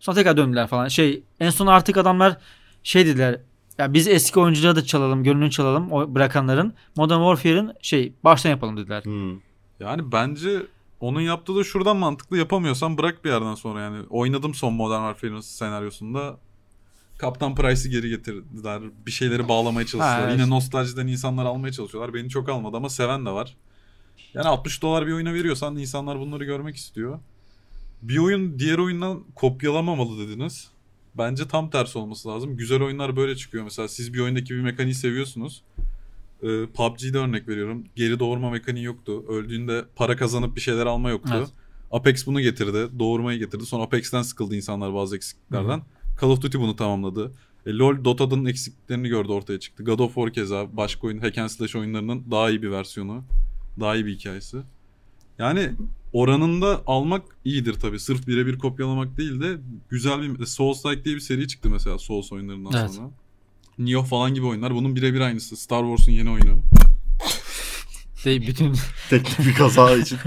[0.00, 0.88] Sonra tekrar döndüler falan.
[0.88, 2.36] Şey en son artık adamlar
[2.82, 3.40] şey dediler.
[3.78, 6.74] Ya biz eski oyuncuları da çalalım, gönlünü çalalım o bırakanların.
[6.96, 9.04] Modern Warfare'ın şey baştan yapalım dediler.
[9.04, 9.47] Hmm.
[9.80, 10.62] Yani bence
[11.00, 14.06] onun yaptığı da şuradan mantıklı yapamıyorsan bırak bir yerden sonra yani.
[14.10, 16.38] Oynadım son Modern Warfare'ın senaryosunda.
[17.18, 18.82] Kaptan Price'ı geri getirdiler.
[19.06, 20.24] Bir şeyleri bağlamaya çalışıyorlar.
[20.24, 20.50] Ha, Yine evet.
[20.50, 22.14] nostaljiden insanlar almaya çalışıyorlar.
[22.14, 23.56] Beni çok almadı ama seven de var.
[24.34, 27.18] Yani 60 dolar bir oyuna veriyorsan insanlar bunları görmek istiyor.
[28.02, 30.70] Bir oyun diğer oyundan kopyalamamalı dediniz.
[31.14, 32.56] Bence tam tersi olması lazım.
[32.56, 33.64] Güzel oyunlar böyle çıkıyor.
[33.64, 35.62] Mesela siz bir oyundaki bir mekaniği seviyorsunuz.
[36.42, 37.84] Ee, PUBG'de örnek veriyorum.
[37.96, 39.24] Geri doğurma mekaniği yoktu.
[39.28, 41.30] Öldüğünde para kazanıp bir şeyler alma yoktu.
[41.36, 41.48] Evet.
[41.90, 42.98] Apex bunu getirdi.
[42.98, 43.66] Doğurmayı getirdi.
[43.66, 45.82] Sonra Apex'ten sıkıldı insanlar bazı eksikliklerden.
[46.20, 47.32] Call of Duty bunu tamamladı.
[47.66, 49.84] E, LoL Dota'nın eksikliklerini gördü ortaya çıktı.
[49.84, 53.24] God of War keza başka oyun hack and slash oyunlarının daha iyi bir versiyonu.
[53.80, 54.56] Daha iyi bir hikayesi.
[55.38, 55.70] Yani
[56.12, 58.00] oranında almak iyidir tabii.
[58.00, 62.72] Sırf birebir kopyalamak değil de güzel bir Souls-like diye bir seri çıktı mesela Souls oyunlarından
[62.80, 62.90] Evet.
[62.90, 63.10] sonra.
[63.78, 64.74] Nioh falan gibi oyunlar.
[64.74, 65.56] Bunun birebir aynısı.
[65.56, 66.62] Star Wars'un yeni oyunu.
[68.24, 68.74] De, bütün
[69.10, 70.18] Teknik bir kaza için.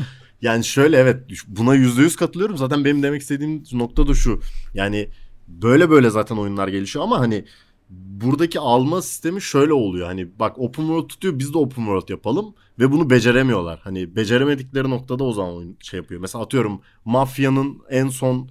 [0.41, 2.57] Yani şöyle evet buna yüzde yüz katılıyorum.
[2.57, 4.41] Zaten benim demek istediğim nokta da şu.
[4.73, 5.09] Yani
[5.47, 7.45] böyle böyle zaten oyunlar gelişiyor ama hani
[7.91, 10.07] buradaki alma sistemi şöyle oluyor.
[10.07, 13.79] Hani bak open world tutuyor biz de open world yapalım ve bunu beceremiyorlar.
[13.83, 16.21] Hani beceremedikleri noktada o zaman oyun şey yapıyor.
[16.21, 18.49] Mesela atıyorum Mafya'nın en son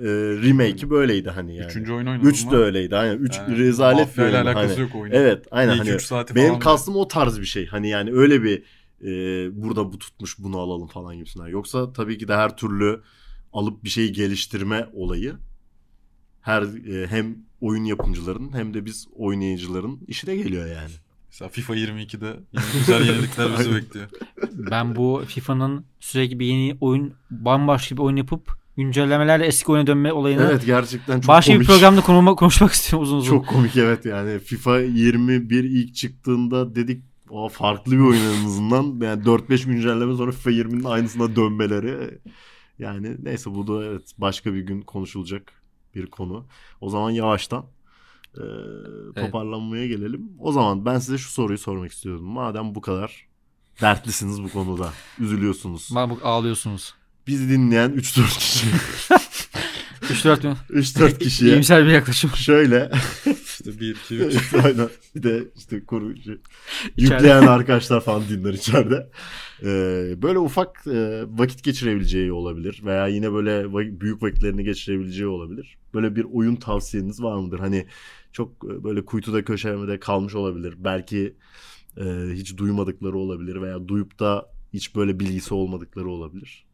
[0.00, 0.08] e,
[0.48, 1.66] remake'i böyleydi hani yani.
[1.70, 2.28] Üçüncü oyun oynadım.
[2.28, 2.96] 3 de öyleydi.
[2.96, 4.34] Aynen 3 Yani rezalet bir oyun.
[4.34, 5.16] alakası Hani- yok oyunun.
[5.16, 7.66] Evet aynen hani üç saati benim falan kastım o tarz bir şey.
[7.66, 8.62] Hani yani öyle bir
[9.02, 9.06] e,
[9.62, 11.46] burada bu tutmuş bunu alalım falan gibisinden.
[11.46, 13.00] Yoksa tabii ki de her türlü
[13.52, 15.34] alıp bir şeyi geliştirme olayı
[16.40, 20.90] her e, hem oyun yapımcıların hem de biz oynayıcıların işine geliyor yani.
[21.30, 24.06] Mesela FIFA 22'de yine güzel yenilikler bizi bekliyor.
[24.70, 30.12] ben bu FIFA'nın sürekli bir yeni oyun bambaşka bir oyun yapıp güncellemelerle eski oyuna dönme
[30.12, 31.68] olayını Evet gerçekten çok başka komik.
[31.68, 33.30] bir programda konuma, konuşmak istiyorum uzun uzun.
[33.30, 34.38] Çok komik evet yani.
[34.38, 39.00] FIFA 21 ilk çıktığında dedik o farklı bir oyun en azından.
[39.00, 42.18] Yani 4-5 güncelleme sonra FIFA 20'nin aynısına dönmeleri.
[42.78, 45.52] Yani neyse bu da evet başka bir gün konuşulacak
[45.94, 46.46] bir konu.
[46.80, 47.64] O zaman yavaştan
[48.34, 48.44] e,
[49.14, 50.32] toparlanmaya gelelim.
[50.38, 52.24] O zaman ben size şu soruyu sormak istiyordum.
[52.24, 53.26] Madem bu kadar
[53.80, 55.88] dertlisiniz bu konuda, üzülüyorsunuz.
[55.94, 56.94] Bak ağlıyorsunuz.
[57.26, 58.66] Bizi dinleyen 3-4 kişi,
[60.02, 60.56] 3-4 mü?
[60.70, 62.30] 3-4 kişiye İyimser bir yaklaşım.
[62.36, 62.90] şöyle
[63.44, 64.54] İşte 1, 2, 3.
[64.64, 64.88] Aynen.
[65.14, 66.38] Bir de işte koruyucu.
[66.96, 69.10] Yükleyen arkadaşlar falan dinler içeride.
[69.62, 72.80] Ee, böyle ufak e, vakit geçirebileceği olabilir.
[72.84, 75.78] Veya yine böyle va- büyük vakitlerini geçirebileceği olabilir.
[75.94, 77.58] Böyle bir oyun tavsiyeniz var mıdır?
[77.58, 77.86] Hani
[78.32, 80.74] çok e, böyle kuytuda köşemede kalmış olabilir.
[80.78, 81.34] Belki
[81.96, 83.62] e, hiç duymadıkları olabilir.
[83.62, 86.66] Veya duyup da hiç böyle bilgisi olmadıkları olabilir.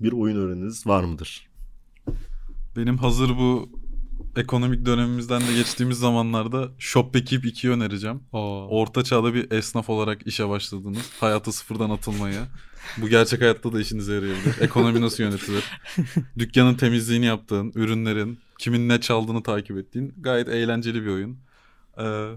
[0.00, 1.48] Bir oyun öğreniniz var mıdır?
[2.76, 3.68] Benim hazır bu
[4.36, 8.20] ekonomik dönemimizden de geçtiğimiz zamanlarda Shopkeep 2'yi önereceğim.
[8.32, 8.66] Oo.
[8.70, 11.12] Orta çağda bir esnaf olarak işe başladınız.
[11.20, 12.48] Hayata sıfırdan atılmaya.
[12.98, 14.60] Bu gerçek hayatta da işinize yarayabilir.
[14.60, 15.64] Ekonomi nasıl yönetilir?
[16.38, 21.38] Dükkanın temizliğini yaptığın, ürünlerin, kimin ne çaldığını takip ettiğin gayet eğlenceli bir oyun.
[21.98, 22.30] Ee,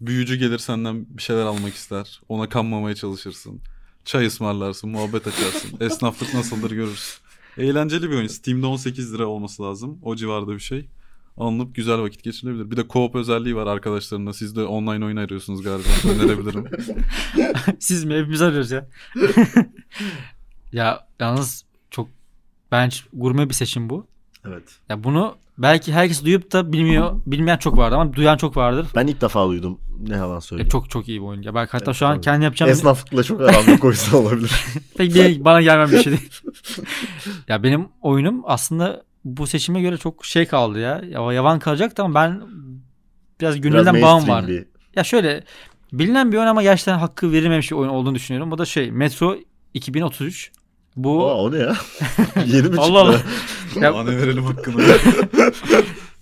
[0.00, 2.20] büyücü gelir senden bir şeyler almak ister.
[2.28, 3.60] Ona kanmamaya çalışırsın.
[4.04, 5.70] Çay ısmarlarsın, muhabbet açarsın.
[5.80, 7.20] Esnaflık nasıldır görürsün.
[7.58, 8.26] Eğlenceli bir oyun.
[8.26, 9.98] Steam'de 18 lira olması lazım.
[10.02, 10.88] O civarda bir şey.
[11.36, 12.70] Alınıp güzel vakit geçirilebilir.
[12.70, 14.32] Bir de co-op özelliği var arkadaşlarına.
[14.32, 15.88] Siz de online oyun arıyorsunuz galiba.
[16.14, 16.64] Önerebilirim.
[17.78, 18.14] Siz mi?
[18.14, 18.88] Hepimiz arıyoruz ya.
[20.72, 22.08] ya yalnız çok
[22.72, 24.06] bence gurme bir seçim bu.
[24.44, 24.78] Evet.
[24.88, 27.20] Ya bunu belki herkes duyup da bilmiyor.
[27.26, 28.86] Bilmeyen çok vardır ama duyan çok vardır.
[28.94, 29.78] Ben ilk defa duydum.
[30.08, 30.68] Ne yalan Ya söyleyeyim.
[30.68, 31.42] çok çok iyi bir oyun.
[31.42, 32.24] Ya belki hatta Evet, şu an tabii.
[32.24, 34.52] kendi yapacağım Esnaflıkla çok aram yok o yüzden olabilir.
[34.96, 36.30] pek bir bana gelmem bir şey değil.
[37.48, 41.02] ya benim oyunum aslında bu seçime göre çok şey kaldı ya.
[41.10, 42.42] ya yavan kalacaktı ama ben
[43.40, 44.46] biraz gönülden bağım var.
[44.48, 45.44] bir- Ya şöyle
[45.92, 48.50] bilinen bir oyun ama gerçekten hakkı verilmemiş bir oyun olduğunu düşünüyorum.
[48.50, 49.36] Bu da şey Metro
[49.74, 50.52] 2033.
[50.96, 51.76] Bu Aa, o ne ya?
[52.46, 52.80] Yeni mi çıktı?
[52.80, 53.20] Allah Allah.
[53.80, 54.82] Ya- Bana verelim hakkını.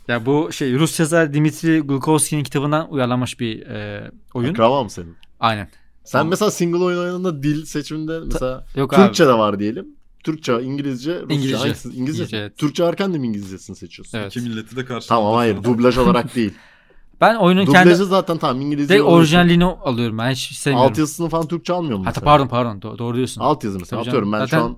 [0.08, 4.50] Ya bu şey Rus yazar Dimitri Glukovski'nin kitabından uyarlanmış bir e, oyun.
[4.50, 5.16] Akraba mı senin?
[5.40, 5.68] Aynen.
[6.04, 6.28] Sen Tamam.
[6.30, 9.30] mesela single oyun oynadığında dil seçiminde mesela Yok Türkçe abi.
[9.30, 9.86] de var diyelim.
[10.24, 11.34] Türkçe, İngilizce, Rusça.
[11.34, 11.56] İngilizce.
[11.56, 11.88] Hangisi?
[11.88, 12.02] İngilizce.
[12.02, 12.56] İngilizce, evet.
[12.56, 14.18] Türkçe varken de mi İngilizcesini seçiyorsun?
[14.18, 14.36] Evet.
[14.36, 15.08] İki milleti de karşı.
[15.08, 16.52] Tamam hayır dublaj olarak değil.
[17.20, 18.94] Ben oyunun Dublajı kendi zaten tamam İngilizce.
[18.94, 20.18] direkt orijinalini alıyorum.
[20.18, 20.90] Ben hiç sevmiyorum.
[20.90, 23.40] Alt yazısını falan Türkçe almıyor mu Hatta pardon pardon Do- doğru diyorsun.
[23.40, 24.48] Alt yazı mesela Tabii atıyorum ben canım.
[24.48, 24.76] şu Zaten- an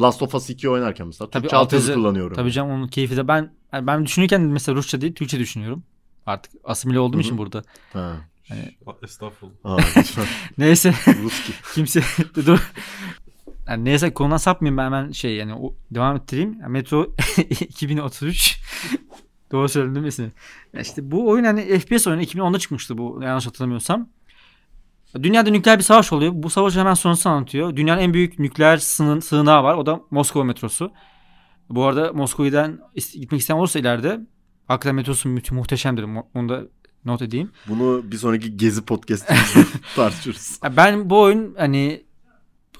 [0.00, 2.36] Last of Us 2 oynarken mesela Tabii Türkçe alt alt yazı yazı- kullanıyorum.
[2.36, 5.82] Tabii canım onun keyfi de ben yani ben düşünürken mesela Rusça değil Türkçe düşünüyorum.
[6.26, 7.62] Artık asimile olduğum Hı için burada.
[7.92, 8.12] Ha.
[9.02, 9.54] Estağfurullah.
[9.64, 10.24] Aa, lütfen.
[10.58, 11.52] Neyse Ruski.
[11.74, 12.02] kimse
[12.46, 12.72] dur.
[13.68, 16.58] Yani neyse konudan sapmayayım ben hemen şey yani o, devam ettireyim.
[16.60, 17.06] Yani Metro
[17.60, 18.60] 2033
[19.56, 20.30] Doğru söyledim değil mi ismini?
[20.72, 24.08] Ya işte bu oyun hani FPS oyunu 2010'da çıkmıştı bu yanlış hatırlamıyorsam.
[25.22, 26.32] Dünyada nükleer bir savaş oluyor.
[26.34, 27.76] Bu savaş hemen sonrasını anlatıyor.
[27.76, 29.74] Dünyanın en büyük nükleer sığın, sığınağı var.
[29.74, 30.92] O da Moskova metrosu.
[31.70, 32.80] Bu arada Moskova'dan
[33.14, 34.20] gitmek isteyen olursa ileride
[34.68, 36.06] hakikaten metrosu mü- muhteşemdir.
[36.34, 36.62] Onu da
[37.04, 37.50] not edeyim.
[37.68, 39.60] Bunu bir sonraki Gezi podcast'imizde
[39.96, 40.60] tartışırız.
[40.76, 42.04] Ben bu oyun hani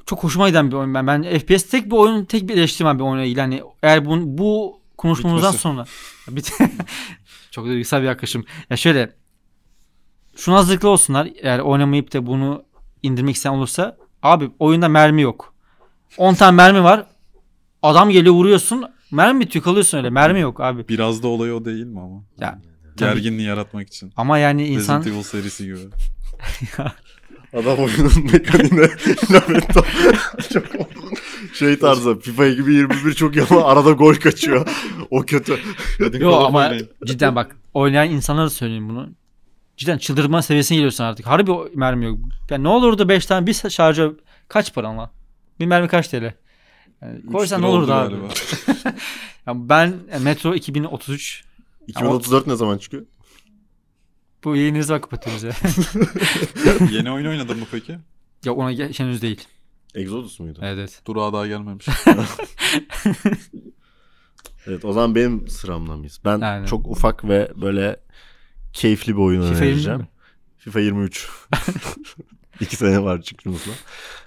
[0.06, 0.94] çok hoşuma giden bir oyun.
[0.94, 3.40] Ben, ben FPS tek bir oyun, tek bir eleştirmem bir oyuna ilgili.
[3.40, 5.62] Hani eğer bu, bu konuşmamızdan Bitmesi.
[5.62, 5.86] sonra
[6.36, 6.52] bit
[7.50, 8.44] çok duygusal bir yaklaşım.
[8.70, 9.16] Ya şöyle
[10.36, 11.28] şuna hazırlıklı olsunlar.
[11.42, 12.64] Eğer oynamayıp da bunu
[13.02, 15.54] indirmek isteyen olursa abi oyunda mermi yok.
[16.18, 17.06] 10 tane mermi var.
[17.82, 18.84] Adam geliyor vuruyorsun.
[19.10, 20.10] Mermi bitiyor kalıyorsun öyle.
[20.10, 20.88] Mermi yok abi.
[20.88, 22.22] Biraz da olay o değil mi ama?
[22.38, 22.60] Ya
[22.96, 23.14] Tabii.
[23.14, 24.12] Gerginliği yaratmak için.
[24.16, 25.78] Ama yani insan Resident Evil serisi gibi.
[27.52, 28.80] Adam oyunun mekaniğine
[29.32, 29.80] laf etti.
[30.52, 30.64] çok
[31.54, 34.68] şey tarzı FIFA gibi 21 çok iyi ama arada gol kaçıyor.
[35.10, 35.58] O kötü.
[36.18, 36.72] Yo ama
[37.06, 39.08] cidden bak oynayan insanlara da söyleyeyim bunu.
[39.76, 41.26] Cidden çıldırma seviyesine geliyorsun artık.
[41.26, 42.18] Harbi mermi yok.
[42.50, 44.12] Ya ne olurdu 5 tane bir şarjör
[44.48, 45.10] kaç paran lan?
[45.60, 46.34] Bir mermi kaç TL?
[47.02, 48.14] Yani koysan ne olurdu abi?
[49.46, 51.44] Ya ben e, Metro 2033
[51.86, 53.02] 2034 ne zaman çıkıyor?
[54.46, 55.52] Bu yayını ne zaman kapatıyoruz ya?
[56.90, 57.98] Yeni oyun oynadın mı peki?
[58.44, 59.44] ya ona ge- henüz değil.
[59.94, 60.58] Exodus muydu?
[60.62, 61.02] Evet.
[61.06, 61.86] Durağa daha gelmemiş.
[64.68, 66.20] Evet o zaman benim sıramda mıyız?
[66.24, 66.64] Ben Aynen.
[66.64, 68.00] çok ufak ve böyle
[68.72, 69.98] keyifli bir oyun FIFA önereceğim.
[69.98, 70.08] 20 mi?
[70.58, 71.28] FIFA 23.
[72.60, 73.70] İki sene var çıktığımızda.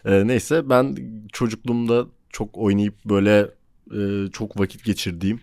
[0.05, 0.97] Ee, neyse ben
[1.33, 3.51] çocukluğumda çok oynayıp böyle
[3.97, 5.41] e, çok vakit geçirdiğim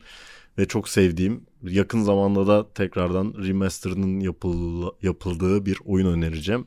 [0.59, 6.66] ve çok sevdiğim yakın zamanda da tekrardan remaster'ının yapıl, yapıldığı bir oyun önereceğim.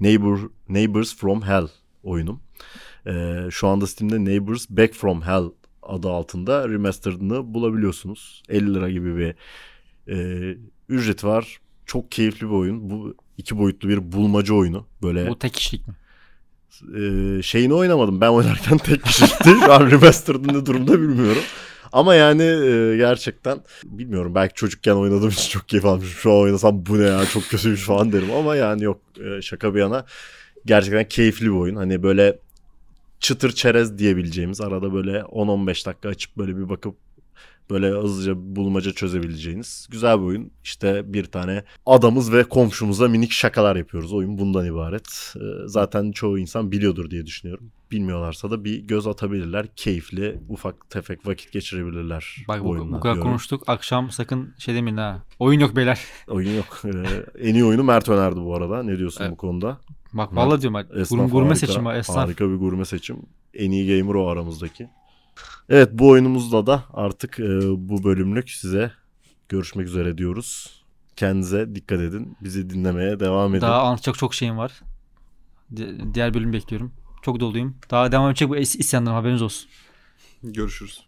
[0.00, 1.68] Neighbor, Neighbors from Hell
[2.02, 2.40] oyunum.
[3.06, 5.44] Ee, şu anda Steam'de Neighbors Back from Hell
[5.82, 8.42] adı altında remastered'ını bulabiliyorsunuz.
[8.48, 9.34] 50 lira gibi bir
[10.14, 10.56] e,
[10.88, 11.60] ücreti var.
[11.86, 12.90] Çok keyifli bir oyun.
[12.90, 14.86] Bu iki boyutlu bir bulmaca oyunu.
[15.02, 15.94] Böyle Bu tek kişilik mi?
[16.98, 18.20] e, şeyini oynamadım.
[18.20, 19.50] Ben oynarken tek kişilikti.
[19.64, 21.42] Şu an remastered'ın ne durumda bilmiyorum.
[21.92, 24.34] Ama yani e, gerçekten bilmiyorum.
[24.34, 26.14] Belki çocukken oynadığım için çok keyif almışım.
[26.18, 28.30] Şu an oynasam bu ne ya çok kötüymüş falan derim.
[28.30, 30.06] Ama yani yok e, şaka bir yana.
[30.66, 31.76] Gerçekten keyifli bir oyun.
[31.76, 32.38] Hani böyle
[33.20, 36.96] çıtır çerez diyebileceğimiz arada böyle 10-15 dakika açıp böyle bir bakıp
[37.70, 40.50] böyle hızlıca bulmaca çözebileceğiniz güzel bir oyun.
[40.64, 44.12] İşte bir tane adamız ve komşumuza minik şakalar yapıyoruz.
[44.12, 45.34] Oyun bundan ibaret.
[45.36, 47.72] Ee, Zaten çoğu insan biliyordur diye düşünüyorum.
[47.90, 49.66] Bilmiyorlarsa da bir göz atabilirler.
[49.76, 52.36] Keyifli, ufak tefek vakit geçirebilirler.
[52.48, 53.30] Bak bu, bu kadar diyorum.
[53.30, 53.62] konuştuk.
[53.66, 55.22] Akşam sakın şey demeyin ha.
[55.38, 56.00] Oyun yok beyler.
[56.28, 56.82] Oyun yok.
[56.84, 58.82] Ee, en iyi oyunu Mert önerdi bu arada.
[58.82, 59.32] Ne diyorsun Evet.
[59.32, 59.78] bu konuda?
[60.12, 60.86] Bak vallahi diyorum bak.
[60.94, 61.94] Esnaf Gurme, gurme harika, seçim var.
[61.94, 62.16] Esnaf.
[62.16, 63.16] Harika bir gurme seçim.
[63.54, 64.88] En iyi gamer o aramızdaki.
[65.68, 68.92] Evet bu oyunumuzda da artık e, bu bölümlük size
[69.48, 70.80] görüşmek üzere diyoruz.
[71.16, 72.36] Kendinize dikkat edin.
[72.40, 73.60] Bizi dinlemeye devam edin.
[73.60, 74.72] Daha anlatacak çok şeyim var.
[75.76, 76.92] Di- diğer bölüm bekliyorum.
[77.22, 77.76] Çok doluyum.
[77.90, 79.68] Daha devam edecek bu is- isyanlarım haberiniz olsun.
[80.42, 81.04] Görüşürüz.